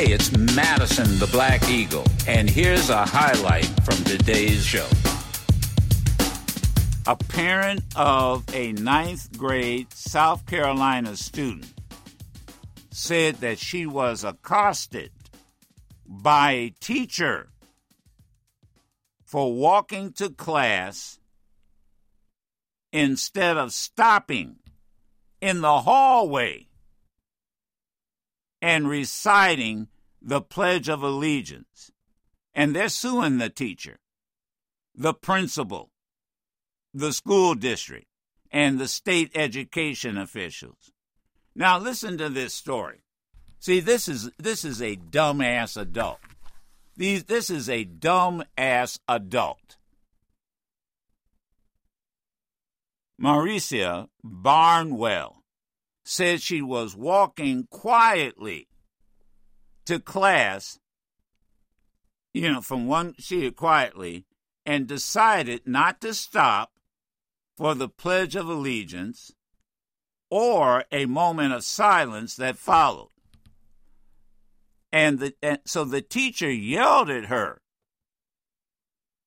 [0.00, 4.88] Hey, it's Madison the Black Eagle, and here's a highlight from today's show.
[7.06, 11.70] A parent of a ninth grade South Carolina student
[12.90, 15.10] said that she was accosted
[16.06, 17.50] by a teacher
[19.26, 21.18] for walking to class
[22.90, 24.60] instead of stopping
[25.42, 26.69] in the hallway
[28.60, 29.88] and reciting
[30.20, 31.90] the Pledge of Allegiance.
[32.54, 34.00] And they're suing the teacher,
[34.94, 35.90] the principal,
[36.92, 38.06] the school district,
[38.50, 40.92] and the state education officials.
[41.54, 43.02] Now listen to this story.
[43.60, 46.18] See, this is this is a dumbass adult.
[46.96, 49.76] These this is a dumbass adult.
[53.20, 55.39] Marissa Barnwell
[56.10, 58.66] said she was walking quietly
[59.86, 60.80] to class,
[62.34, 64.26] you know, from one, she quietly,
[64.66, 66.72] and decided not to stop
[67.56, 69.30] for the Pledge of Allegiance
[70.28, 73.10] or a moment of silence that followed.
[74.90, 77.62] And, the, and so the teacher yelled at her,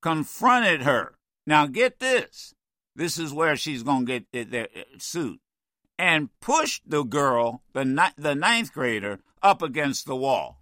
[0.01, 1.15] confronted her.
[1.47, 2.53] Now, get this.
[2.93, 5.39] This is where she's going to get uh, sued.
[5.97, 10.61] And pushed the girl, the, ni- the ninth grader, up against the wall.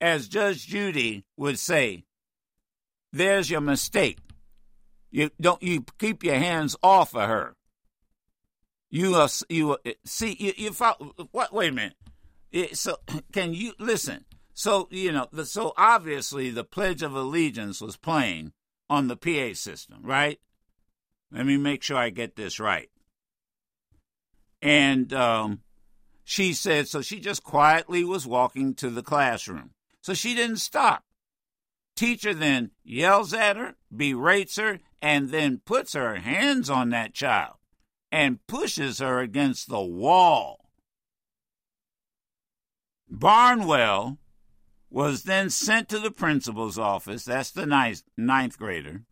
[0.00, 2.04] As Judge Judy would say,
[3.12, 4.18] there's your mistake.
[5.10, 7.56] You don't you keep your hands off of her.
[8.90, 10.70] You uh, you uh, see you, you
[11.32, 11.52] what?
[11.52, 11.96] Wait a minute.
[12.52, 12.96] It, so
[13.32, 14.24] can you listen?
[14.54, 18.52] So you know, the, so obviously the Pledge of Allegiance was playing
[18.88, 20.38] on the PA system, right?
[21.32, 22.88] Let me make sure I get this right.
[24.62, 25.60] And um,
[26.24, 29.70] she said, so she just quietly was walking to the classroom.
[30.00, 31.04] So she didn't stop.
[31.96, 37.56] Teacher then yells at her, berates her, and then puts her hands on that child
[38.12, 40.70] and pushes her against the wall.
[43.08, 44.18] Barnwell
[44.88, 49.02] was then sent to the principal's office, that's the ninth, ninth grader,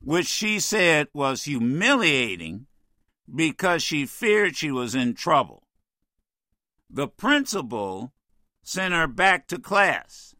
[0.00, 2.66] which she said was humiliating
[3.32, 5.66] because she feared she was in trouble.
[6.88, 8.12] The principal
[8.62, 10.34] sent her back to class,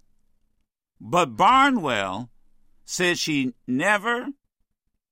[1.00, 2.30] but Barnwell
[2.84, 4.28] said she never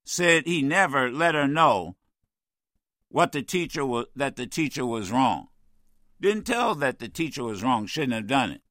[0.05, 1.97] said he never let her know
[3.09, 5.49] what the teacher was that the teacher was wrong.
[6.21, 8.63] Didn't tell that the teacher was wrong, shouldn't have done it.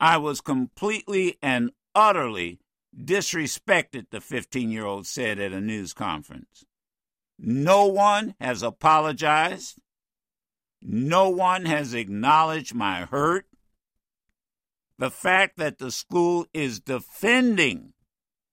[0.00, 2.60] I was completely and utterly
[2.96, 6.64] disrespected, the 15 year old said at a news conference.
[7.38, 9.78] No one has apologized.
[10.80, 13.46] No one has acknowledged my hurt.
[14.98, 17.94] The fact that the school is defending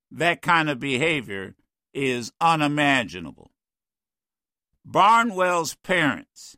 [0.09, 1.55] that kind of behavior
[1.93, 3.51] is unimaginable.
[4.83, 6.57] Barnwell's parents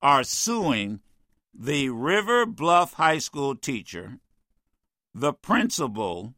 [0.00, 1.00] are suing
[1.52, 4.18] the River Bluff High School teacher,
[5.12, 6.34] the principal,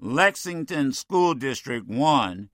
[0.00, 2.50] Lexington School District 1,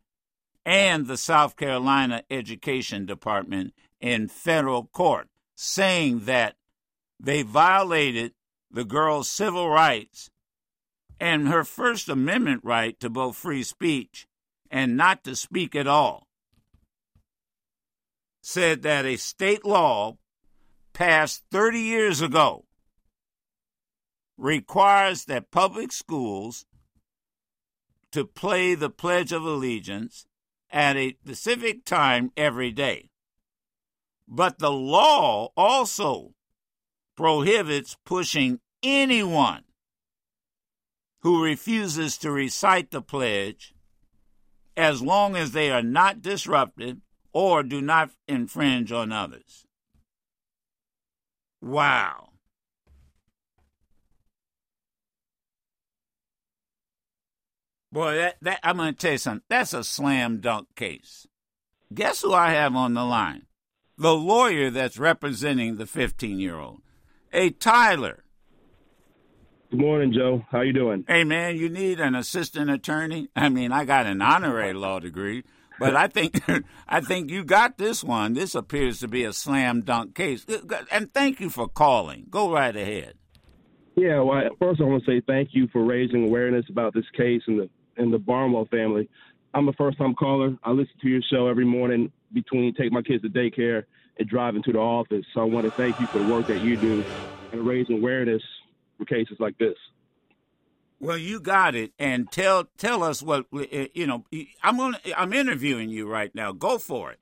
[0.66, 6.56] and the South Carolina Education Department in federal court, saying that
[7.20, 8.32] they violated
[8.68, 10.28] the girl's civil rights
[11.20, 14.26] and her First Amendment right to both free speech
[14.68, 16.26] and not to speak at all
[18.42, 20.16] said that a state law
[20.92, 22.64] passed 30 years ago
[24.36, 26.66] requires that public schools
[28.12, 30.26] to play the Pledge of Allegiance
[30.70, 33.10] at a specific time every day.
[34.28, 36.34] But the law also
[37.16, 39.64] prohibits pushing anyone
[41.20, 43.74] who refuses to recite the pledge
[44.76, 46.98] as long as they are not disruptive
[47.32, 49.64] or do not infringe on others.
[51.60, 52.25] Wow.
[57.96, 59.42] Boy, that, that I'm going to tell you something.
[59.48, 61.26] That's a slam dunk case.
[61.94, 63.46] Guess who I have on the line?
[63.96, 66.82] The lawyer that's representing the 15 year old.
[67.30, 68.22] Hey, Tyler.
[69.70, 70.44] Good morning, Joe.
[70.50, 71.06] How you doing?
[71.08, 73.30] Hey, man, you need an assistant attorney?
[73.34, 75.44] I mean, I got an honorary law degree.
[75.80, 76.42] But I think
[76.86, 78.34] I think you got this one.
[78.34, 80.44] This appears to be a slam dunk case.
[80.92, 82.26] And thank you for calling.
[82.28, 83.14] Go right ahead.
[83.94, 87.40] Yeah, well, first I want to say thank you for raising awareness about this case
[87.46, 89.08] and the and the Barnwell family.
[89.54, 90.56] I'm a first time caller.
[90.64, 93.84] I listen to your show every morning between take my kids to daycare
[94.18, 95.24] and driving to the office.
[95.32, 97.04] So I want to thank you for the work that you do
[97.52, 98.42] and raising awareness
[98.98, 99.76] for cases like this.
[100.98, 104.24] Well, you got it, and tell tell us what eh, you know.
[104.62, 104.96] I'm.
[105.14, 106.52] I'm interviewing you right now.
[106.52, 107.18] Go for it.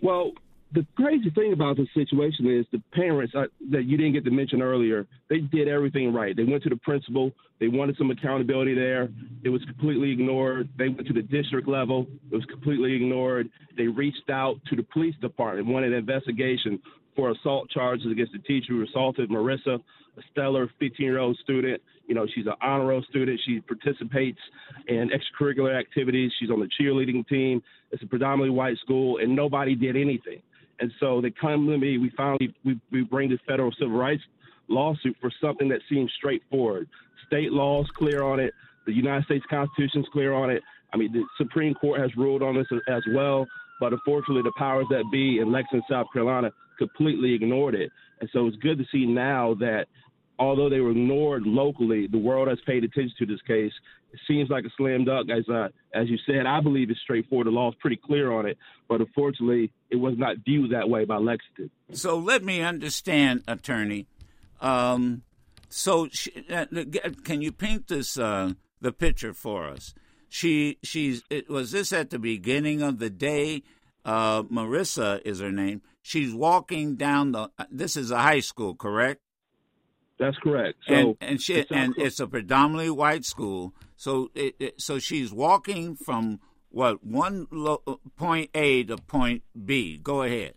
[0.00, 0.32] Well,
[0.74, 4.30] the crazy thing about the situation is the parents uh, that you didn't get to
[4.30, 6.36] mention earlier, they did everything right.
[6.36, 7.30] They went to the principal.
[7.60, 9.08] They wanted some accountability there.
[9.44, 10.68] It was completely ignored.
[10.76, 12.06] They went to the district level.
[12.30, 13.48] It was completely ignored.
[13.76, 16.80] They reached out to the police department, wanted an investigation
[17.14, 19.78] for assault charges against the teacher who assaulted Marissa,
[20.16, 21.80] a stellar 15-year-old student.
[22.08, 23.40] You know, she's an honor roll student.
[23.46, 24.38] She participates
[24.88, 26.32] in extracurricular activities.
[26.40, 27.62] She's on the cheerleading team.
[27.92, 30.42] It's a predominantly white school, and nobody did anything.
[30.80, 31.98] And so they come to me.
[31.98, 34.22] We finally we, we bring the federal civil rights
[34.68, 36.88] lawsuit for something that seems straightforward.
[37.26, 38.52] State laws clear on it.
[38.86, 40.62] The United States Constitution is clear on it.
[40.92, 43.46] I mean, the Supreme Court has ruled on this as well.
[43.80, 47.90] But unfortunately, the powers that be in Lexington, South Carolina, completely ignored it.
[48.20, 49.86] And so it's good to see now that
[50.38, 53.72] although they were ignored locally, the world has paid attention to this case.
[54.12, 56.46] It seems like a slam dunk, as uh, as you said.
[56.46, 57.48] I believe it's straightforward.
[57.48, 58.56] The law is pretty clear on it,
[58.88, 61.70] but unfortunately, it was not viewed that way by Lexington.
[61.92, 64.06] So let me understand, attorney.
[64.60, 65.22] Um,
[65.68, 66.66] so she, uh,
[67.24, 69.94] can you paint this uh, the picture for us?
[70.28, 73.64] She she's it, was this at the beginning of the day.
[74.04, 75.82] Uh, Marissa is her name.
[76.02, 77.50] She's walking down the.
[77.70, 79.23] This is a high school, correct?
[80.18, 80.78] That's correct.
[80.86, 83.74] So and and, she, it's and it's a predominantly white school.
[83.96, 86.40] So it, it, so she's walking from
[86.70, 87.82] what one lo-
[88.16, 89.98] point A to point B.
[90.02, 90.54] Go ahead.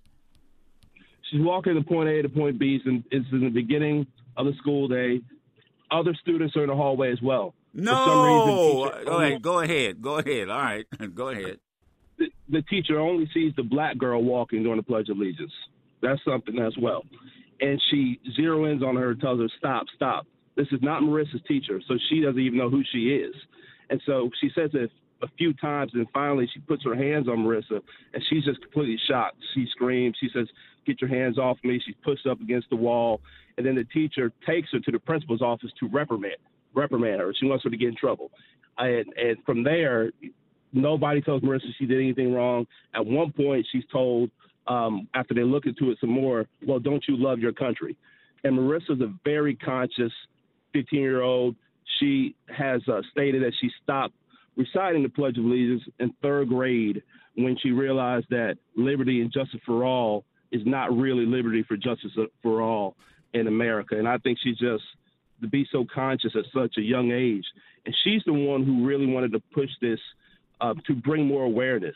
[1.32, 2.80] She's walking to point A to point B.
[2.86, 5.22] and it's in the beginning of the school day.
[5.90, 7.54] Other students are in the hallway as well.
[7.74, 8.94] No.
[8.94, 9.42] Reason, go ahead.
[9.42, 10.02] Go ahead.
[10.02, 10.50] Go ahead.
[10.50, 10.86] All right.
[11.16, 11.60] Go ahead.
[12.18, 15.52] The, the teacher only sees the black girl walking during the Pledge of Allegiance.
[16.02, 17.04] That's something as well.
[17.62, 20.28] And she zero ins on her, and tells her, "Stop, stop.
[20.56, 23.36] This is not Marissa's teacher, so she doesn't even know who she is."
[23.90, 27.40] And so she says it a few times, and finally she puts her hands on
[27.40, 27.82] Marissa,
[28.14, 29.38] and she's just completely shocked.
[29.54, 30.16] She screams.
[30.20, 30.48] She says,
[30.86, 33.22] "Get your hands off me!" She's pushed up against the wall,
[33.58, 36.38] and then the teacher takes her to the principal's office to reprimand
[36.74, 37.34] reprimand her.
[37.34, 38.32] She wants her to get in trouble.
[38.78, 40.12] And, and from there,
[40.72, 42.68] nobody tells Marissa she did anything wrong.
[42.94, 44.30] At one point, she's told
[44.68, 47.96] um, after they look into it some more, well, don't you love your country?
[48.44, 50.12] And Marissa's a very conscious
[50.74, 51.56] 15 year old.
[52.00, 54.14] She has uh, stated that she stopped
[54.56, 57.04] reciting the Pledge of Allegiance in third grade
[57.36, 62.12] when she realized that liberty and justice for all is not really liberty for justice
[62.42, 62.96] for all
[63.34, 63.98] in America.
[63.98, 64.84] And I think she's just
[65.42, 67.46] to be so conscious at such a young age.
[67.86, 70.00] And she's the one who really wanted to push this
[70.60, 71.96] uh, to bring more awareness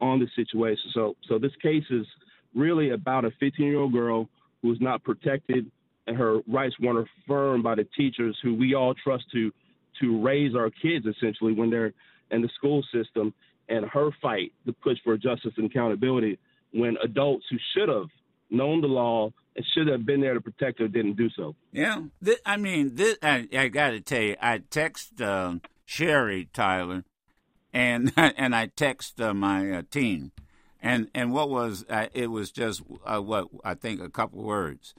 [0.00, 0.90] on the situation.
[0.92, 2.06] So, so this case is
[2.54, 4.28] really about a 15 year old girl
[4.62, 5.70] who is not protected
[6.06, 9.52] and her rights weren't affirmed by the teachers who we all trust to
[10.00, 11.92] to raise our kids essentially when they're
[12.30, 13.32] in the school system
[13.68, 16.38] and her fight to push for justice and accountability
[16.72, 18.08] when adults who should have
[18.50, 21.54] known the law and should have been there to protect her didn't do so.
[21.72, 22.02] Yeah,
[22.44, 25.54] I mean, this, I, I got to tell you, I text uh,
[25.84, 27.04] Sherry Tyler,
[27.72, 30.32] and and I text uh, my uh, team,
[30.80, 34.94] and and what was uh, it was just uh, what I think a couple words,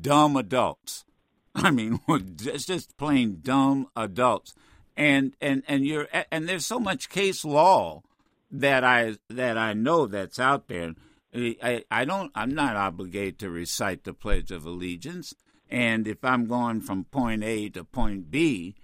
[0.00, 1.04] dumb adults.
[1.54, 4.54] I mean, it's just plain dumb adults,
[4.96, 8.02] and and and you're and there's so much case law
[8.50, 10.94] that I that I know that's out there.
[11.34, 15.34] I, I don't I'm not obligated to recite the Pledge of Allegiance.
[15.70, 18.74] And if I'm going from point A to point B,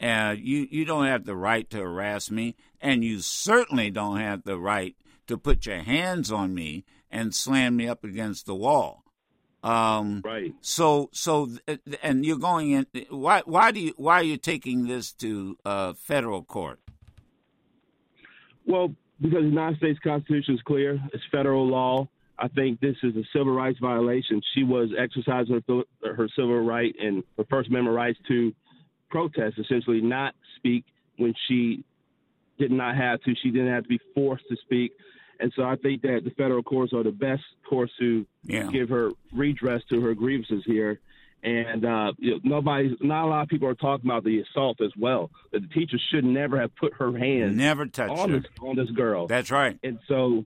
[0.00, 4.44] uh, you you don't have the right to harass me, and you certainly don't have
[4.44, 9.04] the right to put your hands on me and slam me up against the wall.
[9.62, 10.54] Um, right.
[10.60, 11.50] So so
[12.02, 12.86] and you're going in.
[13.10, 16.80] Why why do you why are you taking this to uh, federal court?
[18.66, 22.08] Well, because the United States Constitution is clear, it's federal law.
[22.38, 24.40] I think this is a civil rights violation.
[24.54, 28.54] She was exercising her, her civil right and her First Amendment rights to
[29.10, 30.84] protest, essentially not speak
[31.16, 31.84] when she
[32.58, 33.34] did not have to.
[33.42, 34.92] She didn't have to be forced to speak.
[35.40, 38.68] And so I think that the federal courts are the best courts to yeah.
[38.70, 41.00] give her redress to her grievances here
[41.42, 44.80] and uh, you know, nobody, not a lot of people are talking about the assault
[44.80, 45.30] as well.
[45.52, 48.40] That the teacher should never have put her hands never touched on her.
[48.40, 49.26] this on this girl.
[49.28, 49.78] That's right.
[49.82, 50.44] And so,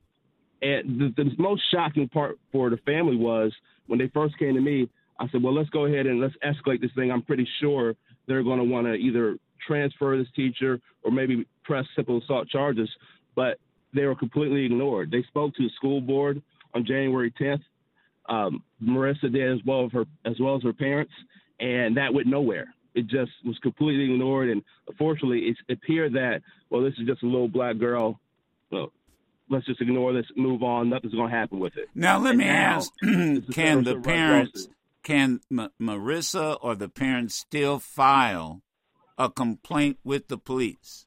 [0.61, 3.53] and the, the most shocking part for the family was
[3.87, 4.89] when they first came to me.
[5.19, 7.95] I said, "Well, let's go ahead and let's escalate this thing." I'm pretty sure
[8.27, 12.89] they're going to want to either transfer this teacher or maybe press simple assault charges,
[13.35, 13.59] but
[13.95, 15.11] they were completely ignored.
[15.11, 16.43] They spoke to the school board
[16.75, 17.63] on January 10th.
[18.29, 21.13] Um, Marissa did as well as her as well as her parents,
[21.61, 22.73] and that went nowhere.
[22.95, 26.41] It just was completely ignored, and unfortunately, it appeared that
[26.71, 28.21] well, this is just a little black girl.
[28.71, 28.93] Well,
[29.51, 30.89] let's just ignore this, move on.
[30.89, 31.89] Nothing's going to happen with it.
[31.95, 32.93] Now, let And me now, ask:
[33.53, 34.69] Can the parents,
[35.03, 38.63] can M- Marissa or the parents still file
[39.23, 41.07] a complaint with the police?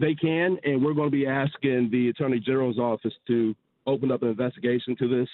[0.00, 3.54] They can, and we're going to be asking the Attorney General's office to
[3.86, 5.28] open up an investigation to this.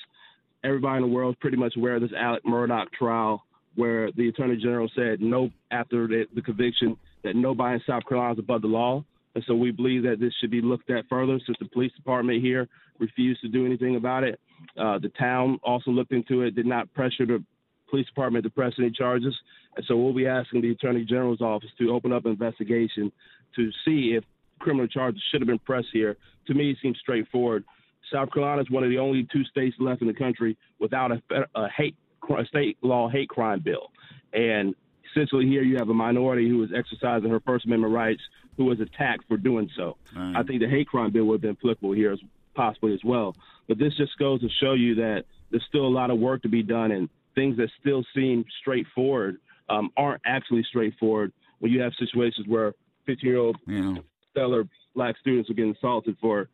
[0.65, 3.45] Everybody in the world is pretty much aware of this Alex Murdaugh trial,
[3.77, 8.35] where the Attorney General said no after the, the conviction that nobody in South Carolina
[8.35, 9.05] is above the law.
[9.35, 12.43] And so we believe that this should be looked at further since the police department
[12.43, 12.69] here
[12.99, 14.41] refused to do anything about it.
[14.77, 17.43] Uh, the town also looked into it, did not pressure the
[17.89, 19.35] police department to press any charges.
[19.77, 23.13] And so we'll be asking the Attorney General's office to open up an investigation
[23.57, 24.25] to see if
[24.59, 26.17] criminal charges should have been pressed here.
[26.47, 27.65] To me, it seems straightforward.
[28.13, 31.23] South Carolina is one of the only two states left in the country without a,
[31.55, 31.97] a hate
[32.39, 33.91] a state law hate crime bill.
[34.33, 34.75] And
[35.11, 38.21] essentially, here you have a minority who is exercising her First Amendment rights,
[38.57, 39.97] who was attacked for doing so.
[40.15, 40.35] Right.
[40.37, 42.21] I think the hate crime bill would have been applicable here as
[42.55, 43.35] possibly as well.
[43.69, 46.49] But this just goes to show you that there's still a lot of work to
[46.49, 49.39] be done, and things that still seem straightforward
[49.71, 51.33] um, aren't actually straightforward.
[51.61, 52.75] When you have situations where
[53.07, 56.49] 15 year old You know, stellar black students are getting assaulted for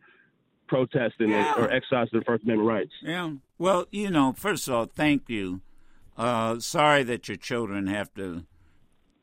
[0.68, 1.54] protesting Yeah.
[1.56, 2.92] or exercising their First Amendment rights.
[3.02, 3.32] yeah.
[3.58, 5.60] Well, you know, first of all, thank you.
[6.16, 8.44] Uh, sorry that your children have to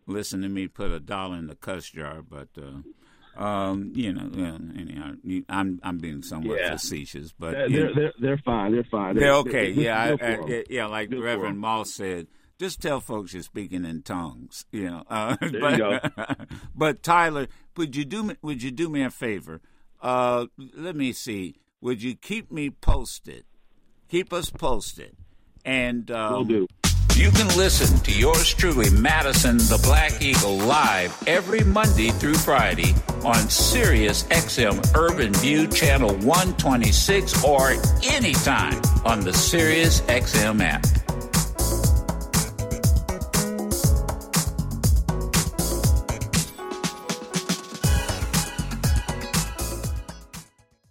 [0.08, 4.30] listen to me put a dollar in the cuss jar, but uh, um, you know,
[4.34, 6.72] yeah, anyhow, you- I'm I'm being somewhat Yeah.
[6.72, 8.72] facetious, but They're, they're, they're, they're fine.
[8.72, 9.16] They're fine.
[9.16, 9.70] They're okay.
[9.72, 11.60] yeah, I, I, yeah, like Reverend.
[11.60, 12.28] Moss said.
[12.64, 15.04] Just tell folks you're speaking in tongues, you know.
[15.10, 16.00] Uh, you but, go.
[16.74, 19.60] but Tyler, would you do me, would you do me a favor?
[20.02, 21.58] Uh, let me see.
[21.82, 23.44] Would you keep me posted?
[24.08, 25.18] Keep us posted,
[25.66, 26.68] and um, Will do.
[27.16, 32.96] you can listen to yours truly, Madison the Black Eagle, live every Monday through Friday
[33.26, 41.03] on Sirius XM Urban View Channel 126 or anytime on the Sirius XM app.